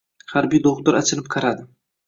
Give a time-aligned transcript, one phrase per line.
[0.31, 1.71] Harbiy do‘xtir achinib qaradi